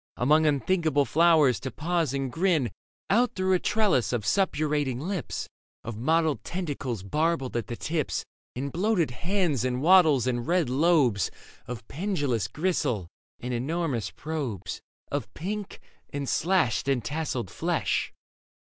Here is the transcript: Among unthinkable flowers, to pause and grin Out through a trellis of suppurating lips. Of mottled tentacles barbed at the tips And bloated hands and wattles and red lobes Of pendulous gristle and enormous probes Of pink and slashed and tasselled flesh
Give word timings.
Among 0.17 0.47
unthinkable 0.47 1.05
flowers, 1.05 1.59
to 1.59 1.69
pause 1.69 2.11
and 2.11 2.31
grin 2.31 2.71
Out 3.11 3.35
through 3.35 3.53
a 3.53 3.59
trellis 3.59 4.11
of 4.11 4.25
suppurating 4.25 4.99
lips. 4.99 5.47
Of 5.83 5.95
mottled 5.95 6.43
tentacles 6.43 7.03
barbed 7.03 7.55
at 7.55 7.67
the 7.67 7.75
tips 7.75 8.25
And 8.55 8.71
bloated 8.71 9.11
hands 9.11 9.63
and 9.63 9.79
wattles 9.79 10.25
and 10.25 10.47
red 10.47 10.71
lobes 10.71 11.29
Of 11.67 11.87
pendulous 11.87 12.47
gristle 12.47 13.09
and 13.41 13.53
enormous 13.53 14.09
probes 14.09 14.81
Of 15.11 15.31
pink 15.35 15.79
and 16.09 16.27
slashed 16.27 16.87
and 16.87 17.05
tasselled 17.05 17.51
flesh 17.51 18.11